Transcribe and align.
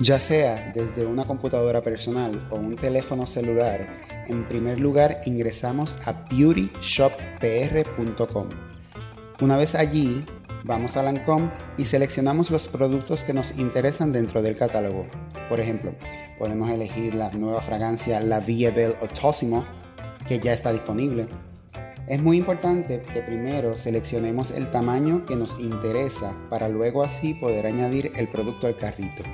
Ya 0.00 0.20
sea 0.20 0.70
desde 0.76 1.04
una 1.04 1.26
computadora 1.26 1.82
personal 1.82 2.40
o 2.52 2.54
un 2.54 2.76
teléfono 2.76 3.26
celular, 3.26 3.84
en 4.28 4.46
primer 4.46 4.78
lugar 4.78 5.18
ingresamos 5.26 5.96
a 6.06 6.12
beautyshoppr.com. 6.30 8.48
Una 9.40 9.56
vez 9.56 9.74
allí, 9.74 10.24
vamos 10.62 10.96
a 10.96 11.02
Lancome 11.02 11.50
y 11.76 11.84
seleccionamos 11.84 12.52
los 12.52 12.68
productos 12.68 13.24
que 13.24 13.34
nos 13.34 13.58
interesan 13.58 14.12
dentro 14.12 14.40
del 14.40 14.56
catálogo. 14.56 15.04
Por 15.48 15.58
ejemplo, 15.58 15.96
podemos 16.38 16.70
elegir 16.70 17.16
la 17.16 17.32
nueva 17.32 17.60
fragancia 17.60 18.20
La 18.20 18.38
Vie 18.38 18.70
Belle 18.70 18.94
Ottosimo, 19.02 19.64
que 20.28 20.38
ya 20.38 20.52
está 20.52 20.72
disponible. 20.72 21.26
Es 22.06 22.22
muy 22.22 22.36
importante 22.36 23.02
que 23.12 23.20
primero 23.20 23.76
seleccionemos 23.76 24.52
el 24.52 24.70
tamaño 24.70 25.26
que 25.26 25.34
nos 25.34 25.58
interesa 25.58 26.36
para 26.50 26.68
luego 26.68 27.02
así 27.02 27.34
poder 27.34 27.66
añadir 27.66 28.12
el 28.14 28.28
producto 28.28 28.68
al 28.68 28.76
carrito. 28.76 29.24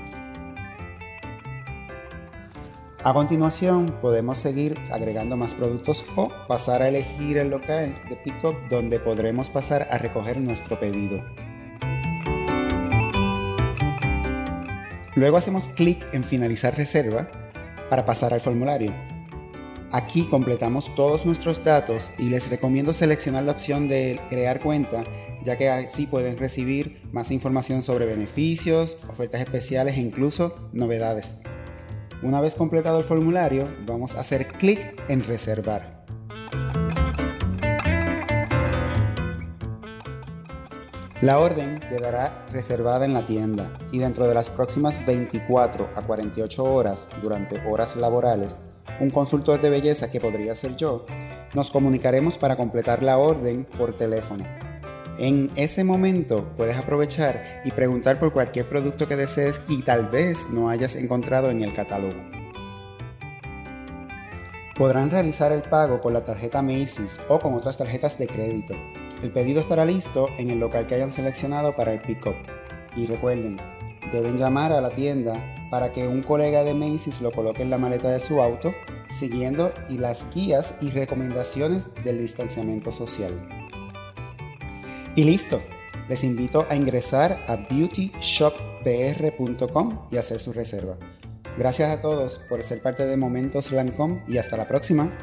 A 3.06 3.12
continuación 3.12 3.94
podemos 4.00 4.38
seguir 4.38 4.80
agregando 4.90 5.36
más 5.36 5.54
productos 5.54 6.02
o 6.16 6.32
pasar 6.48 6.80
a 6.80 6.88
elegir 6.88 7.36
el 7.36 7.50
local 7.50 7.94
de 8.08 8.16
pickup 8.16 8.56
donde 8.70 8.98
podremos 8.98 9.50
pasar 9.50 9.86
a 9.90 9.98
recoger 9.98 10.38
nuestro 10.40 10.80
pedido. 10.80 11.22
Luego 15.16 15.36
hacemos 15.36 15.68
clic 15.68 16.08
en 16.14 16.24
finalizar 16.24 16.78
reserva 16.78 17.28
para 17.90 18.06
pasar 18.06 18.32
al 18.32 18.40
formulario. 18.40 18.94
Aquí 19.92 20.24
completamos 20.24 20.94
todos 20.94 21.26
nuestros 21.26 21.62
datos 21.62 22.10
y 22.18 22.30
les 22.30 22.48
recomiendo 22.48 22.94
seleccionar 22.94 23.44
la 23.44 23.52
opción 23.52 23.86
de 23.86 24.18
crear 24.30 24.60
cuenta 24.60 25.04
ya 25.44 25.58
que 25.58 25.68
así 25.68 26.06
pueden 26.06 26.38
recibir 26.38 27.02
más 27.12 27.30
información 27.30 27.82
sobre 27.82 28.06
beneficios, 28.06 28.96
ofertas 29.10 29.42
especiales 29.42 29.98
e 29.98 30.00
incluso 30.00 30.70
novedades. 30.72 31.36
Una 32.24 32.40
vez 32.40 32.54
completado 32.54 32.98
el 32.98 33.04
formulario, 33.04 33.68
vamos 33.84 34.14
a 34.14 34.20
hacer 34.20 34.48
clic 34.48 34.98
en 35.08 35.22
reservar. 35.22 36.06
La 41.20 41.38
orden 41.38 41.80
quedará 41.80 42.46
reservada 42.50 43.04
en 43.04 43.12
la 43.12 43.26
tienda 43.26 43.76
y 43.92 43.98
dentro 43.98 44.26
de 44.26 44.32
las 44.32 44.48
próximas 44.48 45.04
24 45.04 45.90
a 45.94 46.00
48 46.00 46.64
horas, 46.64 47.10
durante 47.20 47.60
horas 47.68 47.94
laborales, 47.94 48.56
un 49.00 49.10
consultor 49.10 49.60
de 49.60 49.68
belleza 49.68 50.10
que 50.10 50.18
podría 50.18 50.54
ser 50.54 50.76
yo, 50.76 51.04
nos 51.54 51.70
comunicaremos 51.70 52.38
para 52.38 52.56
completar 52.56 53.02
la 53.02 53.18
orden 53.18 53.66
por 53.76 53.94
teléfono 53.94 54.44
en 55.18 55.50
ese 55.56 55.84
momento 55.84 56.48
puedes 56.56 56.76
aprovechar 56.76 57.62
y 57.64 57.70
preguntar 57.70 58.18
por 58.18 58.32
cualquier 58.32 58.68
producto 58.68 59.06
que 59.06 59.16
desees 59.16 59.60
y 59.68 59.82
tal 59.82 60.08
vez 60.08 60.48
no 60.50 60.68
hayas 60.68 60.96
encontrado 60.96 61.50
en 61.50 61.62
el 61.62 61.72
catálogo. 61.72 62.20
Podrán 64.76 65.10
realizar 65.10 65.52
el 65.52 65.62
pago 65.62 66.00
con 66.00 66.12
la 66.12 66.24
tarjeta 66.24 66.60
Macy's 66.60 67.20
o 67.28 67.38
con 67.38 67.54
otras 67.54 67.76
tarjetas 67.76 68.18
de 68.18 68.26
crédito. 68.26 68.74
El 69.22 69.30
pedido 69.30 69.60
estará 69.60 69.84
listo 69.84 70.28
en 70.36 70.50
el 70.50 70.58
local 70.58 70.86
que 70.86 70.96
hayan 70.96 71.12
seleccionado 71.12 71.76
para 71.76 71.92
el 71.92 72.00
pick-up. 72.00 72.34
Y 72.96 73.06
recuerden, 73.06 73.56
deben 74.10 74.36
llamar 74.36 74.72
a 74.72 74.80
la 74.80 74.90
tienda 74.90 75.54
para 75.70 75.92
que 75.92 76.08
un 76.08 76.22
colega 76.22 76.64
de 76.64 76.74
Macy's 76.74 77.20
lo 77.20 77.30
coloque 77.30 77.62
en 77.62 77.70
la 77.70 77.78
maleta 77.78 78.10
de 78.10 78.18
su 78.18 78.42
auto, 78.42 78.74
siguiendo 79.04 79.72
las 79.90 80.26
guías 80.34 80.74
y 80.80 80.90
recomendaciones 80.90 81.90
del 82.02 82.18
distanciamiento 82.18 82.90
social. 82.90 83.48
Y 85.16 85.24
listo. 85.24 85.60
Les 86.08 86.24
invito 86.24 86.66
a 86.68 86.76
ingresar 86.76 87.44
a 87.46 87.56
beautyshoppr.com 87.56 90.06
y 90.10 90.16
hacer 90.16 90.40
su 90.40 90.52
reserva. 90.52 90.98
Gracias 91.56 91.90
a 91.90 92.02
todos 92.02 92.40
por 92.48 92.64
ser 92.64 92.82
parte 92.82 93.06
de 93.06 93.16
Momentos 93.16 93.70
Lancome 93.70 94.24
y 94.26 94.38
hasta 94.38 94.56
la 94.56 94.66
próxima. 94.66 95.16